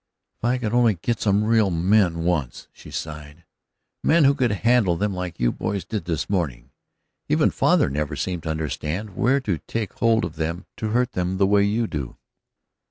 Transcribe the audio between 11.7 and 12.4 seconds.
do."